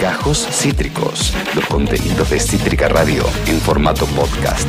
[0.00, 4.68] Gajos Cítricos, los contenidos de Cítrica Radio en formato podcast.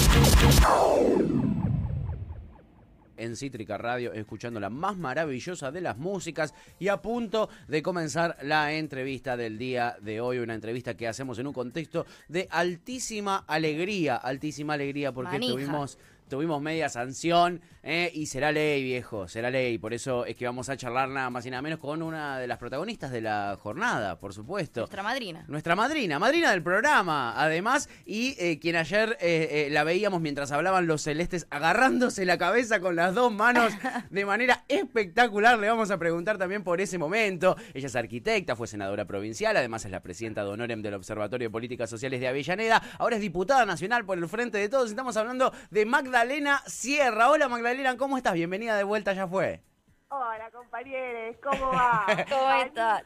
[3.18, 8.38] en Cítrica Radio, escuchando la más maravillosa de las músicas y a punto de comenzar
[8.42, 13.46] la entrevista del día de hoy, una entrevista que hacemos en un contexto de altísima
[13.48, 15.54] alegría, altísima alegría porque Manija.
[15.54, 19.78] tuvimos tuvimos media sanción eh, y será ley, viejo, será ley.
[19.78, 22.48] Por eso es que vamos a charlar nada más y nada menos con una de
[22.48, 24.82] las protagonistas de la jornada, por supuesto.
[24.82, 25.44] Nuestra madrina.
[25.48, 30.88] Nuestra madrina, madrina del programa, además, y eh, quien ayer eh, la veíamos mientras hablaban
[30.88, 33.74] los celestes agarrándose la cabeza con las dos manos
[34.10, 35.60] de manera espectacular.
[35.60, 37.58] Le vamos a preguntar también por ese momento.
[37.74, 41.52] Ella es arquitecta, fue senadora provincial, además es la presidenta de honorem del Observatorio de
[41.52, 44.90] Políticas Sociales de Avellaneda, ahora es diputada nacional por el Frente de Todos.
[44.90, 47.32] Estamos hablando de Magdalena Sierra.
[47.32, 48.34] Hola Magdalena, ¿cómo estás?
[48.36, 49.62] Bienvenida de vuelta, ya fue.
[50.10, 52.06] Hola, compañeros, ¿cómo va?
[52.30, 53.04] ¿Cómo estás?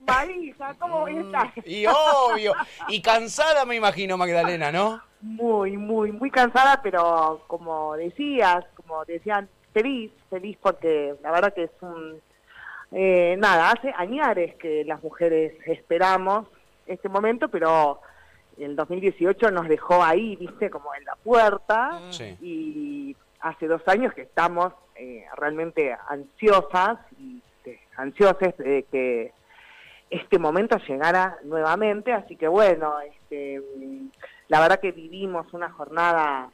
[0.00, 1.52] Marisa, ¿cómo estás?
[1.64, 2.52] Y obvio,
[2.88, 5.00] y cansada me imagino Magdalena, ¿no?
[5.20, 11.62] Muy, muy, muy cansada, pero como decías, como decían, feliz, feliz porque la verdad que
[11.62, 12.20] es un...
[12.90, 16.48] eh, nada, hace añares que las mujeres esperamos
[16.88, 18.00] este momento, pero
[18.64, 22.36] el 2018 nos dejó ahí, viste, como en la puerta, Sí.
[22.40, 29.32] y hace dos años que estamos eh, realmente ansiosas y este, ansiosas de que
[30.10, 34.08] este momento llegara nuevamente, así que bueno, este, mm,
[34.48, 36.50] la verdad que vivimos una jornada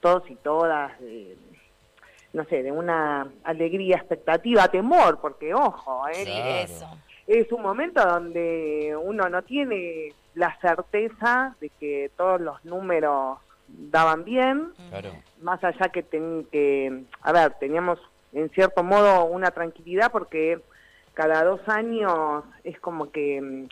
[0.00, 1.36] todos y todas, de,
[2.32, 6.24] no sé, de una alegría, expectativa, temor, porque ojo, ¿eh?
[6.24, 6.96] Claro.
[7.26, 14.24] es un momento donde uno no tiene la certeza de que todos los números daban
[14.24, 15.10] bien, Claro.
[15.42, 17.98] más allá que, ten- que, a ver, teníamos
[18.32, 20.60] en cierto modo una tranquilidad porque
[21.14, 23.68] cada dos años es como que mm,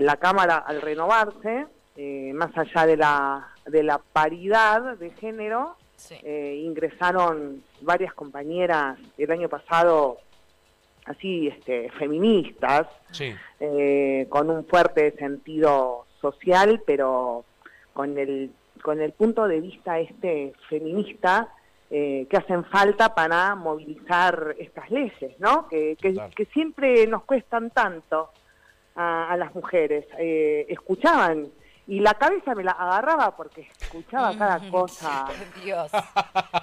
[0.00, 6.14] la Cámara al renovarse, eh, más allá de la, de la paridad de género, Sí.
[6.22, 10.18] eh, ingresaron varias compañeras el año pasado
[11.06, 13.32] así este, feministas, Sí.
[13.60, 17.44] eh, con un fuerte sentido social, pero
[17.92, 18.50] con el,
[18.82, 21.48] con el punto de vista este feminista
[21.90, 25.68] eh, que hacen falta para movilizar estas leyes, ¿no?
[25.68, 28.30] Que, que, que siempre nos cuestan tanto
[28.96, 30.04] a, a las mujeres.
[30.18, 31.48] Eh, escuchaban
[31.88, 35.26] y la cabeza me la agarraba porque escuchaba cada cosa.
[35.62, 35.90] Dios.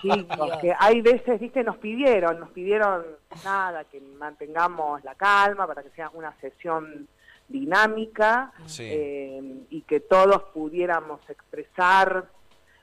[0.01, 0.57] Chicos, Dios.
[0.61, 3.06] que hay veces, viste, nos pidieron, nos pidieron
[3.45, 7.07] nada, que mantengamos la calma para que sea una sesión
[7.47, 8.83] dinámica Sí.
[8.85, 12.25] eh, y que todos pudiéramos expresar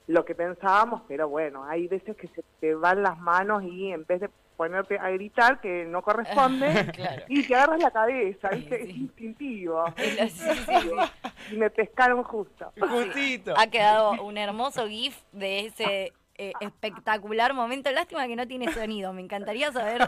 [0.06, 4.04] lo que pensábamos, pero bueno, hay veces que se te van las manos y en
[4.06, 7.22] vez de ponerte a gritar que no corresponde Claro.
[7.28, 8.84] y te agarras la cabeza, ¿viste?
[8.84, 9.84] Sí, es instintivo.
[10.28, 10.90] Sí.
[11.52, 12.70] Y me pescaron justo.
[12.78, 13.54] Justito.
[13.56, 17.90] Ha quedado un hermoso GIF de ese eh, espectacular momento.
[17.90, 19.14] Lástima que no tiene sonido.
[19.14, 20.06] Me encantaría saber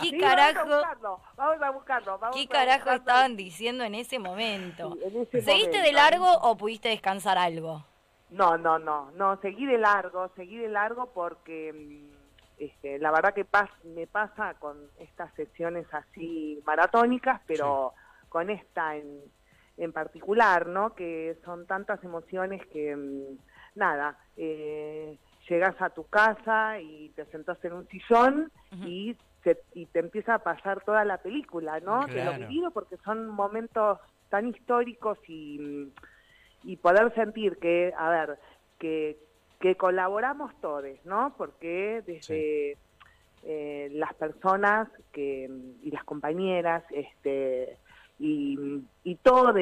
[0.00, 2.18] qué Sí, carajo, Vamos a buscarlo, vamos a buscarlo.
[2.18, 2.98] vamos qué carajo buscarlo.
[3.00, 4.94] estaban diciendo en ese momento.
[4.94, 7.84] Sí, en ese ¿Seguiste de largo o pudiste descansar algo?
[8.30, 12.14] No, no, no, no, seguí de largo, seguí de largo porque mm,
[12.56, 17.92] este, la verdad que pas- me pasa con estas sesiones así maratónicas, pero
[18.28, 19.20] con esta en,
[19.76, 20.94] en particular, ¿no?
[20.94, 23.38] Que son tantas emociones que, mm,
[23.74, 28.50] nada, eh, llegas a tu casa y te sentás en un sillón
[28.84, 32.06] y, se- y te empieza a pasar toda la película, ¿no?
[32.06, 32.38] De lo Claro.
[32.38, 33.98] vivido porque son momentos
[34.28, 35.58] tan históricos y...
[35.58, 35.92] mm,
[36.66, 38.38] y poder sentir que, a ver,
[38.78, 39.18] que,
[39.60, 41.34] que colaboramos todos, ¿no?
[41.36, 42.76] Porque desde
[43.42, 45.50] eh, las personas que,
[45.82, 47.78] y las compañeras este,
[48.18, 49.54] y, y todos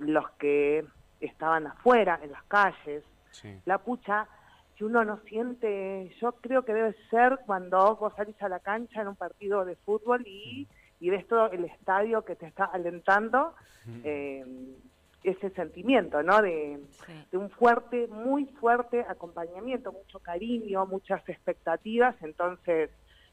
[0.00, 0.84] los que
[1.20, 3.60] estaban afuera, en las calles, Sí.
[3.66, 4.26] la pucha,
[4.76, 9.02] si uno no siente, yo creo que debe ser cuando vos salís a la cancha
[9.02, 10.66] en un partido de fútbol y,
[10.98, 13.54] y ves todo el estadio que te está alentando,
[14.02, 14.44] eh,
[15.22, 16.40] ese sentimiento, ¿no?
[16.42, 17.26] De, Sí.
[17.32, 22.90] de un fuerte, muy fuerte acompañamiento, mucho cariño, muchas expectativas, entonces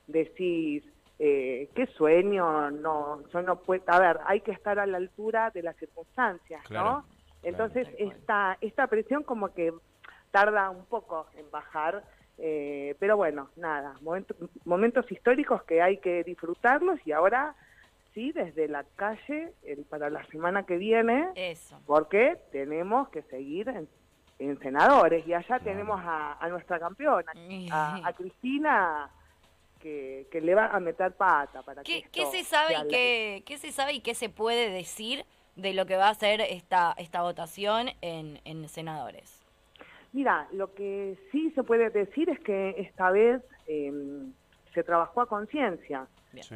[0.07, 0.83] decís,
[1.19, 5.51] eh, qué sueño, no, yo no puedo, a ver, hay que estar a la altura
[5.51, 7.05] de las circunstancias, Claro, ¿no?
[7.43, 9.71] Entonces esta, esta presión como que
[10.31, 12.03] tarda un poco en bajar,
[12.37, 14.35] eh, pero bueno, nada, momento-
[14.65, 17.55] momentos históricos que hay que disfrutarlos y ahora
[18.15, 21.79] sí, desde la calle, el, para la semana que viene, Eso.
[21.85, 23.87] porque tenemos que seguir en,
[24.39, 27.31] en senadores y allá tenemos a, a nuestra campeona,
[27.71, 29.11] a, a Cristina,
[29.79, 32.87] que, que le va a meter pata para que ¿Qué, esto qué se sabe y
[32.87, 35.25] qué, qué se sabe y qué se puede decir
[35.55, 39.41] de lo que va a ser esta, esta votación en, en senadores.
[40.11, 44.33] Mira, lo que sí se puede decir es que esta vez em,
[44.73, 46.07] se trabajó a conciencia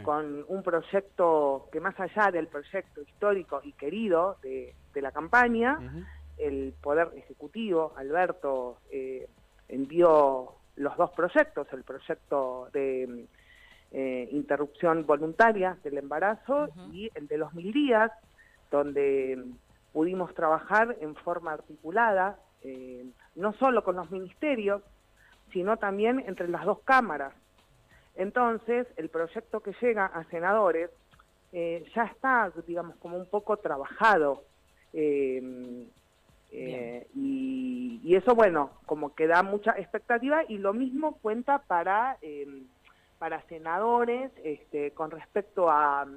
[0.04, 5.80] Con un proyecto que más allá del proyecto histórico y querido de, de la campaña,
[6.38, 9.28] el Poder Ejecutivo, Alberto, eh,
[9.68, 13.28] envió los dos proyectos, el proyecto de
[13.92, 18.12] eh, interrupción voluntaria del embarazo y el de los mil días,
[18.72, 19.44] donde
[19.92, 23.06] pudimos trabajar en forma articulada, eh,
[23.36, 24.82] no solo con los ministerios,
[25.52, 27.34] sino también entre las dos cámaras.
[28.20, 30.92] Entonces, el proyecto que llega a senadores
[31.54, 34.44] eh, ya está, digamos, como un poco trabajado.
[34.94, 35.42] eh,
[36.52, 42.18] eh, y, y eso, bueno, como que da mucha expectativa y lo mismo cuenta para,
[42.24, 42.46] eh,
[43.20, 46.08] para senadores este, con respecto a,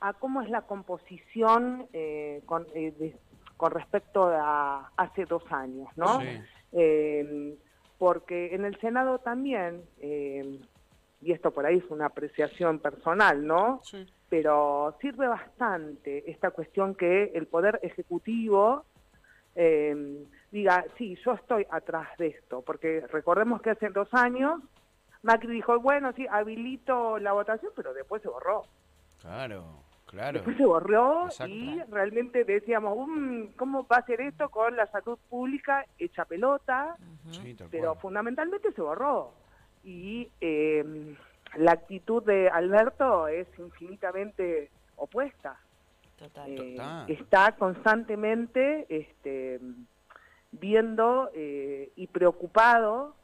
[0.00, 3.18] a cómo es la composición eh, con, eh, de-
[3.56, 6.20] con respecto a hace dos años, ¿no?
[6.20, 6.26] Sí.
[6.72, 7.56] Eh,
[7.96, 10.58] porque en el Senado también, eh,
[11.20, 13.80] y esto por ahí es una apreciación personal, ¿no?
[13.84, 14.06] Sí.
[14.28, 18.84] Pero sirve bastante esta cuestión que el Poder Ejecutivo
[19.54, 24.60] eh, diga, sí, yo estoy atrás de esto, porque recordemos que hace dos años
[25.22, 28.62] Macri dijo, bueno, sí, habilito la votación, pero después se borró.
[29.20, 29.64] Claro,
[30.06, 30.34] claro.
[30.34, 31.52] Después se borró Exacto.
[31.52, 36.96] y realmente decíamos, "Mm, ¿cómo va a ser esto con la salud pública hecha pelota?
[37.32, 38.00] Sí, tal pero cual.
[38.02, 39.32] fundamentalmente se borró.
[39.84, 41.14] Y eh,
[41.56, 45.58] la actitud de Alberto es infinitamente opuesta.
[46.16, 46.50] Total.
[46.50, 47.10] Eh, Total.
[47.10, 49.60] está constantemente este,
[50.52, 53.14] viendo eh, y preocupado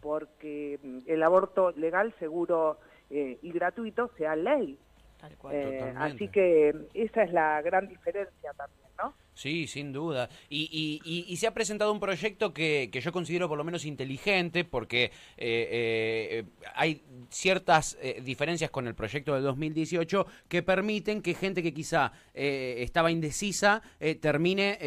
[0.00, 2.78] porque el aborto legal, seguro
[3.10, 4.78] eh, y gratuito sea ley.
[5.20, 5.54] Tal cual.
[5.54, 9.14] Eh, así que esa es la gran diferencia también, ¿no?
[9.36, 10.28] Sí, sin duda.
[10.48, 13.84] Y, y- y- se ha presentado un proyecto que, que yo considero por lo menos
[13.84, 16.44] inteligente porque eh, eh,
[16.76, 22.12] hay ciertas eh, diferencias con el proyecto del 2018 que permiten que gente que quizá
[22.32, 24.78] eh, estaba indecisa eh, termine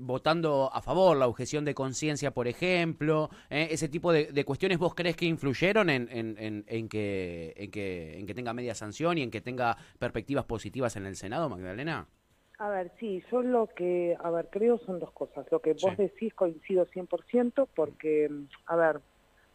[0.00, 4.78] votando a favor, la objeción de conciencia, por ejemplo, ese tipo de, cuestiones.
[4.78, 9.18] ¿Vos crees que influyeron en- en- en que, en, que, en que tenga media sanción
[9.18, 12.08] y en que tenga perspectivas positivas en el Senado, Magdalena?
[12.58, 15.46] A ver, sí, yo lo que, a ver, creo son dos cosas.
[15.50, 18.30] Lo que vos decís coincido 100% porque,
[18.66, 19.00] a ver,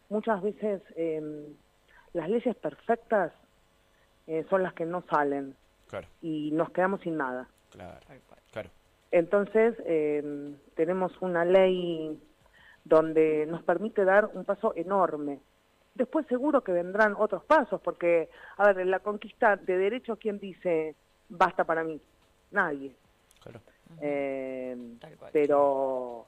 [0.08, 1.48] muchas veces eh,
[2.12, 3.32] las leyes perfectas
[4.28, 5.56] eh, son las que no salen
[5.88, 7.48] Claro, y nos quedamos sin nada.
[7.70, 7.98] claro,
[8.52, 8.70] claro.
[9.10, 12.18] Entonces, eh, tenemos una ley
[12.84, 15.40] donde nos permite dar un paso enorme.
[15.94, 20.38] Después seguro que vendrán otros pasos, porque, a ver, en la conquista de derechos, ¿quién
[20.38, 20.94] dice
[21.28, 22.00] basta para mí?
[22.52, 22.94] Nadie.
[23.42, 23.60] Claro.
[24.00, 25.30] Eh, Tal cual.
[25.32, 26.26] pero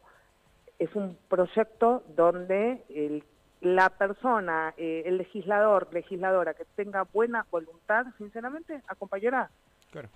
[0.79, 3.25] es un proyecto donde el-
[3.61, 9.50] la persona, eh, el legislador, legisladora que tenga buena voluntad, sinceramente, acompañará.
[9.91, 10.09] Claro.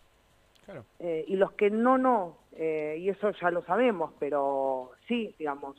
[0.67, 0.85] Claro.
[0.99, 5.77] Eh, y los que no, no, eh, y eso ya lo sabemos, pero sí, digamos,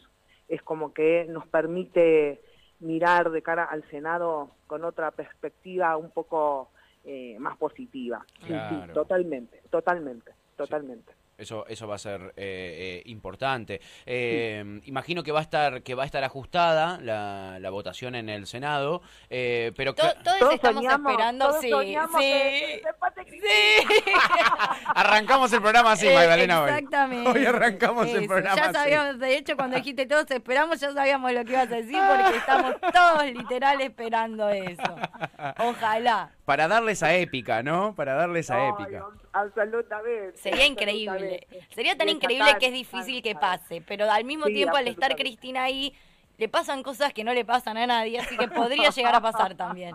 [0.47, 2.41] es como que nos permite
[2.79, 6.71] mirar de cara al Senado con otra perspectiva un poco
[7.05, 8.25] eh, más positiva.
[8.41, 8.85] Sí, Claro.
[8.87, 11.13] sí, totalmente, totalmente, totalmente.
[11.37, 13.79] Eso, eso va a ser eh, eh, importante.
[14.05, 18.27] Eh, Imagino que va a estar, que va a estar ajustada la, la votación en
[18.27, 22.27] el Senado, eh, pero To- todos, Todos estamos soñamos- esperando, todos sí, soñamos sí.
[22.29, 23.53] que- que pase Cristina.
[23.87, 24.11] Sí.
[24.95, 26.61] arrancamos el programa así, Eh, Magdalena.
[26.61, 26.69] hoy.
[26.71, 27.29] Exactamente.
[27.39, 28.73] Hoy arrancamos el programa Ya así.
[28.73, 32.37] sabíamos, de hecho, cuando dijiste todos esperamos, ya sabíamos lo que ibas a decir porque
[32.37, 34.95] estamos todos literal esperando eso.
[35.59, 36.31] Ojalá.
[36.49, 37.93] Para darle esa épica, ¿no?
[37.93, 39.05] Para darle esa Ay, épica.
[39.33, 40.35] Absolutamente.
[40.35, 41.11] Sería increíble.
[41.11, 41.75] absolutamente.
[41.75, 45.15] Sería tan increíble que es difícil que pase, pero al mismo Sí, tiempo al estar.
[45.15, 45.93] Cristina ahí,
[46.39, 49.53] le pasan cosas que no le pasan a nadie, así que podría llegar a pasar
[49.53, 49.93] también.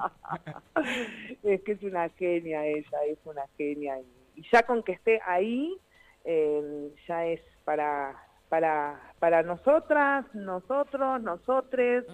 [1.43, 3.99] Es que es una genia ella, es una genia.
[4.37, 5.77] Y, ya con que esté ahí,
[6.25, 8.15] eh, ya es para,
[8.49, 12.05] para, para nosotras, nosotros, nosotres,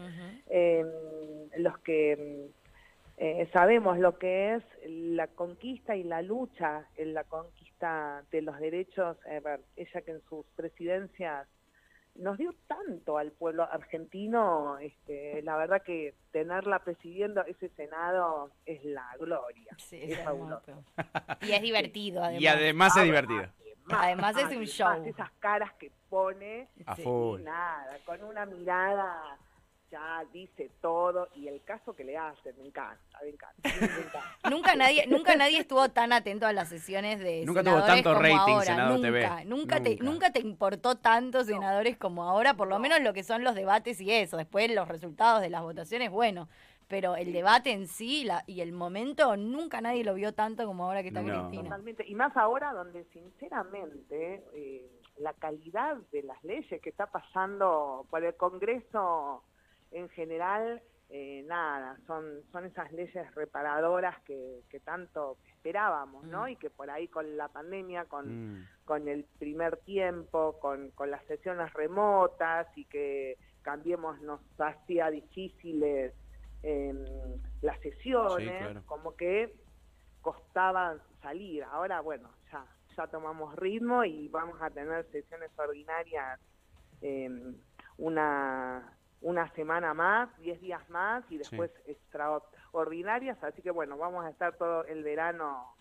[0.48, 0.82] eh,
[1.58, 2.48] los que
[3.22, 8.58] eh, sabemos lo que es la conquista y la lucha en la conquista de los
[8.58, 9.18] derechos.
[9.76, 11.46] Ella que en sus presidencias
[12.14, 18.82] nos dio tanto al pueblo argentino, este, la verdad que tenerla presidiendo ese Senado es
[18.86, 19.76] la gloria.
[19.76, 20.82] Sí, es es fabuloso.
[21.42, 22.42] Y es divertido, además.
[22.42, 23.44] Y además es divertido.
[23.90, 25.04] Además es un además, show.
[25.04, 27.42] Esas caras que pone A full.
[27.42, 29.38] nada, con una mirada
[29.90, 33.68] ya dice todo y el caso que le hacen, me encanta, me encanta.
[33.80, 34.36] me encanta.
[34.50, 38.10] Nunca nadie, nunca nadie estuvo tan atento a las sesiones de Nunca tuvo senadores tanto
[38.10, 38.64] como rating ahora.
[38.64, 39.44] Senado nunca, TV.
[39.46, 40.04] Nunca, te, Nunca.
[40.04, 44.00] nunca te importó tanto senadores como ahora, por lo menos lo que son los debates
[44.00, 44.36] y eso.
[44.36, 46.48] Después los resultados de las votaciones, bueno.
[46.88, 50.84] Pero el debate en sí la- y el momento, nunca nadie lo vio tanto como
[50.86, 51.32] ahora que está No.
[51.32, 51.62] Cristina.
[51.70, 52.04] Totalmente.
[52.08, 58.24] Y más ahora donde sinceramente eh, la calidad de las leyes que está pasando por
[58.24, 59.44] el Congreso
[59.90, 66.44] en general, eh, nada, son, son esas leyes reparadoras que, que tanto esperábamos, ¿no?
[66.44, 66.48] Mm.
[66.50, 68.66] Y que por ahí con la pandemia, con, Mm.
[68.84, 76.14] con el primer tiempo, con, con las sesiones remotas y que Cambiemos nos hacía difíciles
[76.62, 76.94] eh,
[77.60, 78.82] las sesiones, Sí, claro.
[78.86, 79.54] como que
[80.22, 81.64] costaba salir.
[81.64, 82.64] Ahora, bueno, ya,
[82.96, 86.40] ya tomamos ritmo y vamos a tener sesiones ordinarias
[87.02, 87.28] eh,
[87.98, 93.42] una, una semana más, 10 días más y después extraordinarias.
[93.42, 95.74] Así que bueno, vamos a estar todo el verano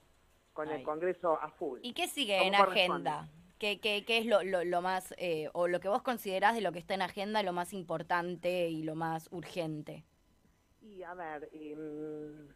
[0.53, 0.79] con Ay.
[0.79, 1.79] el Congreso a full.
[1.83, 3.29] ¿Y qué sigue en agenda?
[3.57, 6.61] ¿Qué, qué, qué es lo, lo, lo más, eh, o lo que vos considerás de
[6.61, 10.05] lo que está en agenda, lo más importante y lo más urgente?
[10.81, 12.47] Y a ver, em,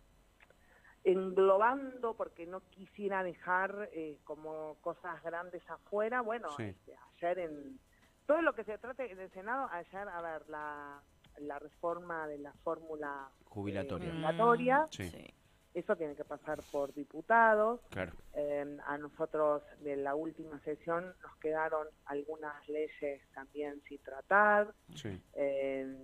[1.03, 6.63] englobando, porque no quisiera dejar eh, como cosas grandes afuera, bueno, Sí.
[6.63, 7.79] este, ayer en
[8.25, 11.01] todo lo que se trate en el Senado, ayer, a ver, la,
[11.39, 14.07] la reforma de la fórmula Jubilatoria.
[14.07, 15.33] eh, jubilatoria, Sí.
[15.73, 17.81] eso tiene que pasar por diputados.
[17.89, 18.13] Claro.
[18.33, 24.73] Eh, a nosotros de la última sesión nos quedaron algunas leyes también sin tratar.
[24.95, 25.19] Sí.
[25.33, 25.97] Eh,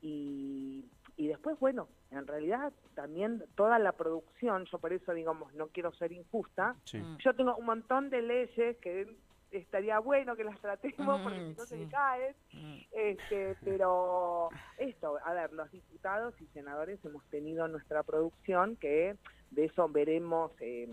[0.00, 0.84] y,
[1.16, 5.92] y después, bueno, en realidad también toda la producción, yo por eso digamos, no quiero
[5.92, 6.98] ser injusta, Sí.
[6.98, 7.18] Mm.
[7.18, 9.16] yo tengo un montón de leyes que
[9.50, 11.84] estaría bueno que las tratemos porque si no se sí.
[11.84, 12.78] me caen, Mm.
[12.92, 19.16] este, pero esto, a ver, los diputados y senadores hemos tenido nuestra producción que
[19.50, 20.88] de eso veremos eh,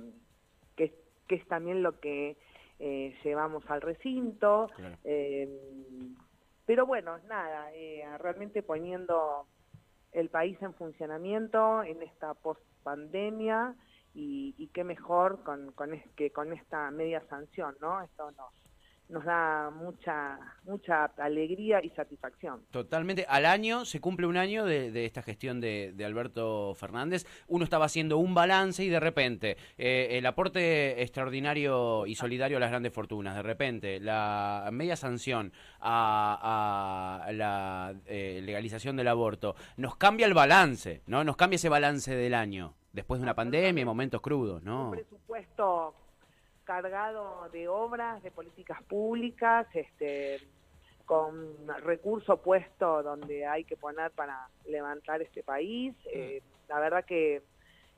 [0.76, 0.94] qué,
[1.28, 2.38] qué es también lo que
[2.80, 4.98] eh, llevamos al recinto, Claro.
[5.06, 5.50] eh,
[6.66, 9.48] pero bueno, nada, eh, realmente poniendo
[10.12, 13.76] el país en funcionamiento en esta post-pandemia
[14.16, 18.02] y, y qué mejor con, con que con esta media sanción, ¿no?
[18.02, 18.54] Esto nos,
[19.08, 22.64] nos da mucha, mucha alegría y satisfacción.
[22.72, 23.26] Totalmente.
[23.30, 27.28] Al año se cumple un año de, de esta gestión de, de Alberto Fernández.
[27.48, 32.62] Uno estaba haciendo un balance y de repente eh, el aporte extraordinario y solidario a
[32.62, 33.36] las grandes fortunas.
[33.36, 39.56] De repente la media sanción a, a la eh, legalización del aborto.
[39.78, 41.24] Nos cambia el balance, ¿no?
[41.24, 42.74] Nos cambia ese balance del año.
[42.96, 44.86] Después de una pandemia y momentos crudos, ¿no?
[44.86, 45.94] Un presupuesto
[46.64, 50.40] cargado de obras, de políticas públicas, este
[51.06, 55.94] con recurso puesto donde hay que poner para levantar este país.
[56.12, 57.44] Eh, la verdad que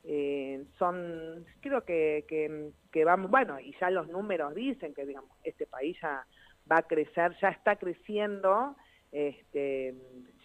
[0.04, 5.32] eh, son, creo que, que, que vamos, bueno, y ya los números dicen que, digamos,
[5.44, 6.25] este país ya
[6.70, 8.75] va a crecer, ya está creciendo,
[9.12, 9.96] este,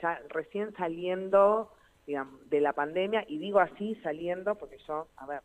[0.00, 1.72] ya recién saliendo,
[2.06, 5.40] digamos, de la pandemia, y digo así, saliendo, porque yo, a ver,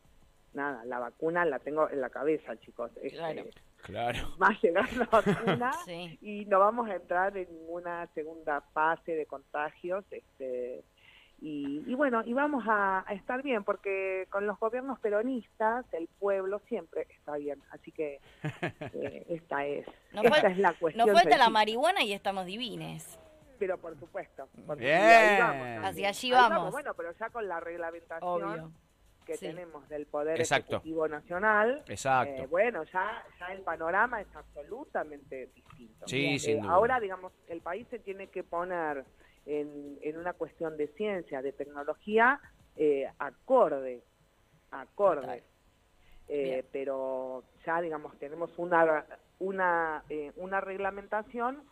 [0.53, 2.91] nada, la vacuna la tengo en la cabeza, chicos.
[3.01, 3.43] este, Claro.
[3.83, 4.35] Claro.
[4.41, 6.17] va a llegar la vacuna Sí.
[6.21, 10.03] y no vamos a entrar en ninguna segunda fase de contagios.
[10.11, 10.83] Este,
[11.39, 16.07] y, y bueno, y vamos a, a estar bien, porque con los gobiernos peronistas el
[16.19, 17.61] pueblo siempre está bien.
[17.69, 18.19] Así que
[18.93, 21.07] eh, esta es, Nos esta fal- es la cuestión.
[21.07, 23.19] Nos falta la marihuana y estamos divines.
[23.59, 24.47] Pero por supuesto.
[24.65, 24.97] porque Bien.
[25.01, 25.85] ahí vamos.
[25.89, 26.71] Hacia allí Ahí vamos.
[26.71, 28.71] Bueno, pero ya con la reglamentación Obvio.
[29.25, 29.47] que Sí.
[29.47, 30.75] tenemos del Poder Exacto.
[30.77, 32.43] Ejecutivo Nacional, Exacto.
[32.43, 36.07] eh, bueno, ya, ya el panorama es absolutamente distinto.
[36.07, 36.71] Sí, Eh, sin duda.
[36.73, 39.03] Ahora, digamos, el país se tiene que poner
[39.45, 42.39] en, en una cuestión de ciencia, de tecnología,
[42.75, 44.01] eh, acorde,
[44.71, 45.43] acorde.
[46.29, 49.05] Eh, pero ya, digamos, tenemos una,
[49.39, 51.63] una, eh, una reglamentación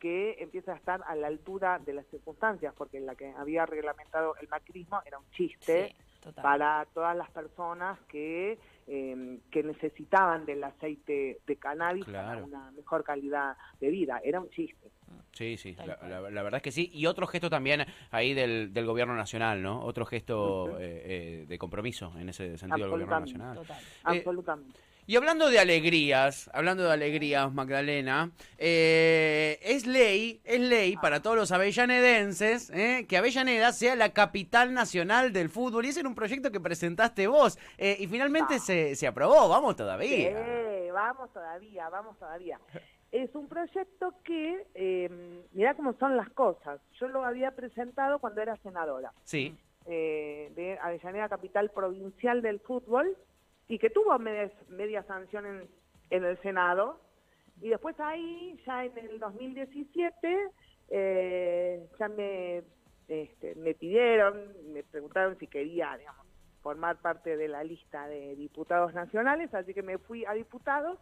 [0.00, 4.34] que empieza a estar a la altura de las circunstancias, porque la que había reglamentado
[4.40, 10.64] el macrismo era un chiste Sí, para todas las personas que, eh, que necesitaban del
[10.64, 14.20] aceite de cannabis para una mejor calidad de vida.
[14.24, 14.90] Era un chiste.
[15.32, 16.10] Sí, sí, la, cual.
[16.10, 16.90] la- la verdad es que sí.
[16.92, 19.82] Y otro gesto también ahí del, del gobierno nacional, ¿no?
[19.84, 23.56] Otro gesto eh, eh, de compromiso en ese sentido del gobierno nacional.
[23.58, 23.76] Total.
[23.82, 24.80] Eh, Absolutamente.
[25.08, 31.36] Y hablando de alegrías, hablando de alegrías, Magdalena, eh, es ley, es ley para todos
[31.36, 35.86] los avellanedenses eh, que Avellaneda sea la capital nacional del fútbol.
[35.86, 37.56] Y ese era un proyecto que presentaste vos.
[37.78, 40.08] Eh, y finalmente se, se aprobó, vamos todavía.
[40.10, 42.58] Sí, vamos todavía, vamos todavía.
[43.12, 45.08] es un proyecto que, eh,
[45.52, 46.80] mirá cómo son las cosas.
[47.00, 49.54] Yo lo había presentado cuando era senadora Sí.
[49.86, 53.16] eh, de Avellaneda Capital Provincial del Fútbol
[53.68, 55.68] y que tuvo media, media sanción en,
[56.10, 57.00] en el Senado.
[57.60, 60.50] Y después ahí, ya en el 2017,
[60.88, 62.62] eh, ya me,
[63.08, 66.26] este, me pidieron, me preguntaron si quería, digamos,
[66.62, 70.98] formar parte de la lista de diputados nacionales, así que me fui a diputados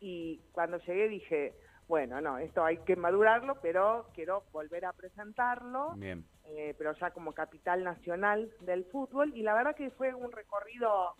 [0.00, 1.54] y cuando llegué dije,
[1.86, 6.24] bueno, no, esto hay que madurarlo, pero quiero volver a presentarlo Bien.
[6.44, 11.14] eh, pero ya como capital nacional del fútbol, y la verdad que fue un recorrido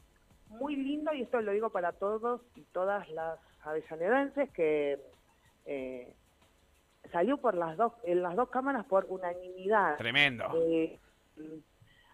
[0.50, 4.98] muy lindo, y esto lo digo para todos y todas las avellanedenses, que
[5.66, 6.14] eh,
[7.12, 9.96] salió por las dos, en las dos cámaras por unanimidad.
[9.96, 10.44] Tremendo.
[10.54, 10.98] Eh,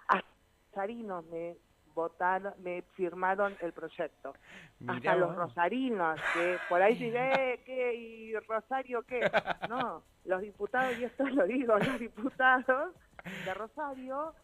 [0.09, 0.27] hasta
[0.71, 1.57] rosarinos me
[1.95, 4.35] votaron, me firmaron el proyecto.
[4.81, 7.13] Mirá hasta los rosarinos, que por ahí dije,
[7.55, 7.95] eh, ¿qué?
[7.95, 9.31] ¿Y Rosario qué?
[9.69, 12.95] No, los diputados, y esto lo digo, los diputados
[13.45, 14.35] de Rosario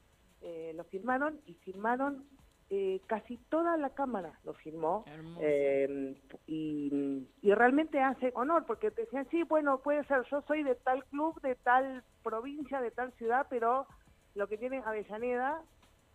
[0.43, 2.25] eh, lo firmaron y firmaron
[2.71, 5.05] eh, casi toda la Cámara lo firmó.
[5.41, 6.15] Eh,
[6.47, 10.77] y, y realmente hace honor, porque te decían, sí, bueno, puede ser, yo soy de
[10.77, 13.87] tal club, de tal provincia, de tal ciudad, pero
[14.35, 15.61] lo que tiene Avellaneda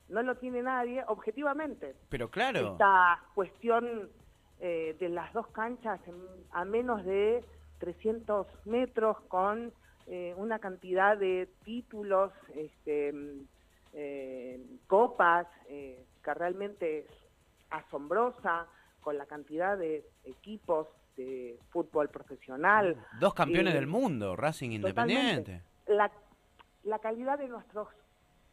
[0.08, 1.96] no lo tiene nadie, objetivamente.
[2.10, 2.74] Pero claro.
[2.74, 4.10] Esta cuestión
[4.60, 7.44] eh, de las dos canchas en- a menos de
[7.80, 9.74] 300 metros con
[10.08, 13.48] eh, una cantidad de títulos, este, mm,
[13.94, 17.06] eh, copas, eh, que realmente es
[17.70, 18.68] asombrosa,
[19.02, 22.98] con la cantidad de equipos de fútbol profesional.
[23.20, 24.72] Dos campeones Eh, del mundo, Racing.
[24.72, 25.62] Independiente.
[25.86, 26.12] La,
[26.84, 27.88] la calidad de nuestros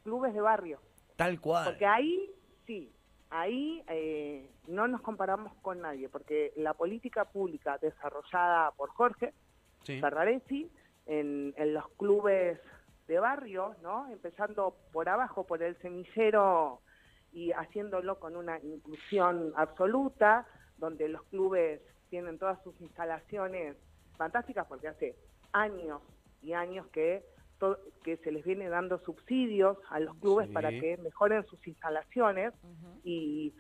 [0.05, 0.79] clubes de barrio.
[1.17, 1.65] Tal cual.
[1.65, 2.31] Porque ahí,
[2.67, 2.93] sí,
[3.31, 9.33] ahí eh, no nos comparamos con nadie, porque la política pública desarrollada por Jorge
[9.85, 9.99] Sí.
[10.01, 10.71] Ferraresi
[11.07, 12.61] en, en los clubes
[13.09, 14.07] de barrio, ¿no?
[14.13, 16.81] Empezando por abajo, por el semillero
[17.33, 20.47] y haciéndolo con una inclusión absoluta,
[20.79, 23.77] donde los clubes tienen todas sus instalaciones
[24.17, 25.17] fantásticas, porque hace
[25.53, 26.01] años
[26.43, 27.25] y años que
[28.03, 30.53] que se les viene dando subsidios a los clubes Sí.
[30.53, 32.53] para que mejoren sus instalaciones
[33.05, 33.55] y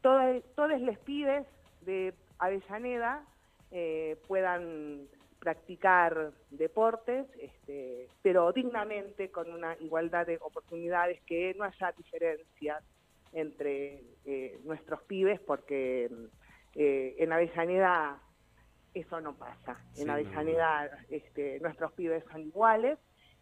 [0.00, 1.46] todas todos les pides
[1.82, 3.22] de Avellaneda
[3.70, 5.06] eh, puedan
[5.38, 12.82] practicar deportes, este, pero dignamente, con una igualdad de oportunidades, que no haya diferencias
[13.32, 16.10] entre eh, nuestros pibes, porque
[16.74, 18.20] eh, en Avellaneda
[18.94, 19.80] eso no pasa.
[19.92, 22.98] Sí, en no, Avellaneda este, nuestros pibes son iguales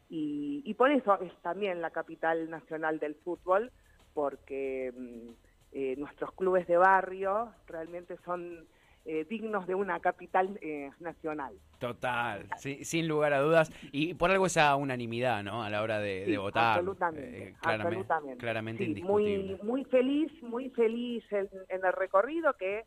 [0.08, 3.72] y, y por eso es también la capital nacional del fútbol,
[4.14, 5.30] porque mm,
[5.72, 8.66] eh, nuestros clubes de barrio realmente son
[9.06, 11.54] eh, dignos de una capital eh, nacional.
[11.78, 13.70] Total, sí, sin lugar a dudas.
[13.92, 15.62] Y por algo esa unanimidad, ¿no?
[15.62, 16.74] A la hora de, Sí, de votar.
[16.78, 18.36] Absolutamente, Eh, claramente, absolutamente.
[18.38, 19.38] claramente Sí, indiscutible.
[19.56, 22.84] muy, muy feliz, muy feliz en, en el recorrido que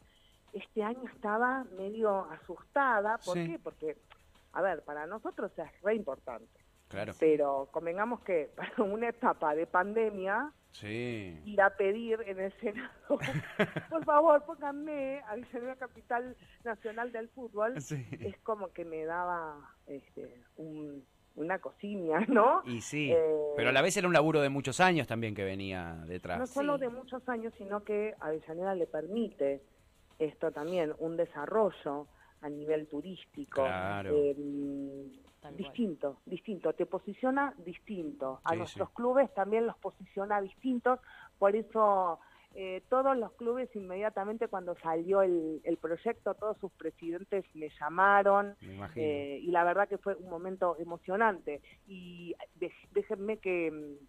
[0.54, 3.18] este año estaba medio asustada.
[3.26, 3.48] ¿Por Sí.
[3.48, 3.60] qué?
[3.60, 3.98] Porque,
[4.54, 6.48] a ver, para nosotros es re importante.
[6.90, 7.14] Claro.
[7.20, 11.40] Pero convengamos que para una etapa de pandemia, Sí.
[11.46, 12.92] ir a pedir en el Senado,
[13.90, 18.06] por favor, pónganme a Avellaneda Capital Nacional del Fútbol, Sí.
[18.20, 19.58] es como que me daba
[19.88, 21.06] este, un-
[21.36, 22.62] una cocina, ¿no?
[22.66, 23.12] Y sí.
[23.12, 23.18] Eh,
[23.56, 26.38] Pero a la vez era un laburo de muchos años también que venía detrás.
[26.40, 26.82] No solo Sí.
[26.82, 29.64] de muchos años, sino que Avellaneda le permite
[30.20, 32.08] esto también, un desarrollo
[32.42, 33.64] a nivel turístico.
[33.64, 34.12] Claro.
[34.14, 34.36] eh,
[35.44, 35.58] Tal cual.
[35.58, 38.40] distinto, distinto, te posiciona distinto.
[38.46, 38.94] A Sí, nuestros sí.
[38.96, 41.00] clubes también los posiciona distintos,
[41.38, 42.20] por eso
[42.56, 48.56] eh, todos los clubes inmediatamente cuando salió el, el proyecto, todos sus presidentes me llamaron,
[48.62, 49.06] Me imagino.
[49.06, 51.62] eh, y la verdad que fue un momento emocionante.
[51.88, 52.36] Y
[52.92, 54.06] déjenme que, mm,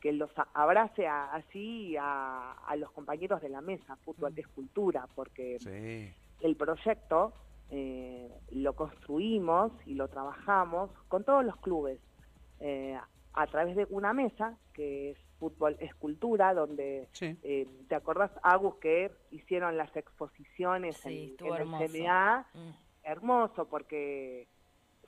[0.00, 5.06] que los abrace a- así a, a los compañeros de la mesa, Fútbol es Cultura,
[5.14, 6.12] porque Sí.
[6.40, 7.34] el proyecto
[7.70, 12.00] eh, lo construimos y lo trabajamos con todos los clubes
[12.60, 12.98] eh,
[13.32, 17.38] a través de una mesa que es Fútbol es Cultura, donde Sí.
[17.42, 22.46] eh, ¿te acordás, Agus, que hicieron las exposiciones Sí, en, el CMA?
[22.52, 22.70] Mm.
[23.04, 24.46] hermoso porque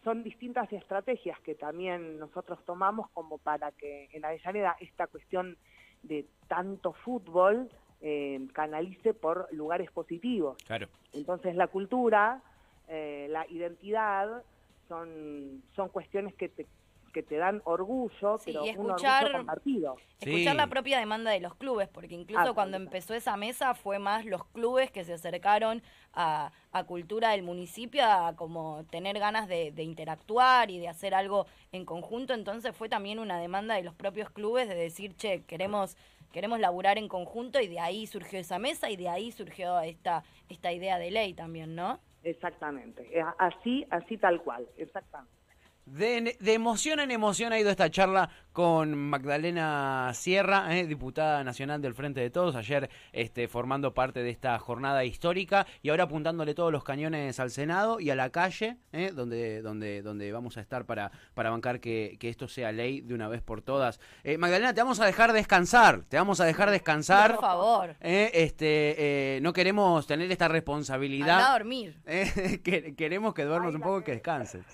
[0.04, 5.58] son distintas estrategias que también nosotros tomamos como para que en Avellaneda esta cuestión
[6.02, 7.68] de tanto fútbol
[8.00, 10.56] eh, canalice por lugares positivos.
[10.64, 10.88] Claro.
[11.12, 12.42] Entonces la cultura,
[12.88, 14.42] eh, la identidad
[14.88, 16.66] son, son cuestiones que, te-
[17.12, 19.96] que te dan orgullo, Sí, pero y un escuchar- orgullo compartido.
[20.20, 20.56] Escuchar Sí.
[20.56, 24.44] la propia demanda de los clubes, porque incluso cuando empezó esa mesa fue más los
[24.46, 25.82] clubes que se acercaron
[26.14, 31.14] a, a cultura del municipio, a como tener ganas de, de interactuar y de hacer
[31.14, 35.42] algo en conjunto, entonces fue también una demanda de los propios clubes de decir, che,
[35.44, 35.96] queremos
[36.32, 40.24] queremos laburar en conjunto y de ahí surgió esa mesa y de ahí surgió esta,
[40.48, 42.00] esta idea de ley también, ¿no?
[42.24, 45.41] Exactamente, así, así tal cual, exactamente.
[45.84, 51.82] De, de emoción en emoción ha ido esta charla con Magdalena Sierra, eh, diputada nacional
[51.82, 56.54] del Frente de Todos, ayer este, formando parte de esta jornada histórica y ahora apuntándole
[56.54, 60.60] todos los cañones al Senado y a la calle, eh, donde, donde, donde vamos a
[60.60, 63.98] estar para, para bancar que, que esto sea ley de una vez por todas.
[64.22, 67.32] Eh, Magdalena, te vamos a dejar descansar, te vamos a dejar descansar.
[67.32, 71.52] Por favor, este, eh, no queremos tener esta a responsabilidad.
[71.52, 72.00] dormir.
[72.06, 74.64] eh, que- queremos que duermas un poco y que que- descanses.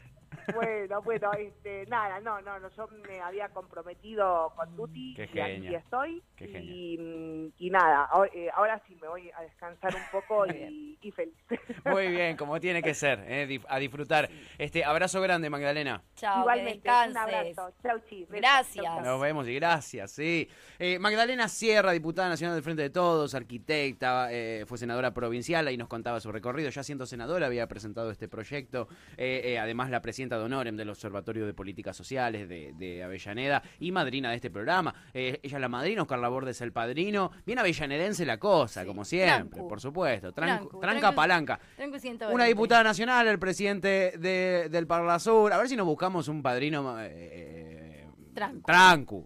[0.54, 5.40] Bueno, bueno, este, nada, no, no, no, yo me había comprometido con Tuti Qué y
[5.40, 6.22] aquí genia, estoy.
[6.36, 10.46] qué y, mm, y nada, ahora, eh, ahora sí me voy a descansar un poco
[10.52, 11.34] y, y feliz.
[11.84, 14.28] Muy bien, como tiene que ser, eh, dif- a disfrutar.
[14.58, 16.02] Este abrazo grande, Magdalena.
[16.16, 17.72] Chao, que Igualmente, un abrazo.
[17.82, 18.20] Chau, chi.
[18.24, 18.36] Besos.
[18.36, 18.84] Gracias.
[18.84, 19.04] Chau, chau.
[19.04, 20.48] Nos vemos y gracias, sí.
[20.78, 25.76] Eh, Magdalena Sierra, diputada nacional del Frente de Todos, arquitecta, eh, fue senadora provincial, ahí
[25.76, 26.70] nos contaba su recorrido.
[26.70, 28.88] Ya siendo senadora había presentado este proyecto.
[29.16, 33.62] Eh, eh, además, la presidenta de Honorem del Observatorio de Políticas Sociales de, de Avellaneda
[33.80, 34.94] y madrina de este programa.
[35.14, 37.30] Eh, ella es la madrina, Oscar Laborde es el padrino.
[37.46, 39.68] Bien avellanedense la cosa, Sí, como siempre, trancu.
[39.68, 40.28] por supuesto.
[40.32, 40.34] Trancu-
[40.68, 41.60] Trancu, tranca palanca.
[41.76, 42.34] Tengo 120.
[42.34, 45.52] Una diputada nacional, el presidente de- del Parlasur.
[45.52, 47.00] A ver si nos buscamos un padrino.
[47.00, 48.62] eh, eh, Trancu.
[48.66, 49.24] trancu.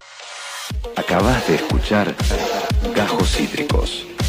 [0.97, 2.15] Acabas de escuchar
[2.95, 4.07] Gajos Cítricos.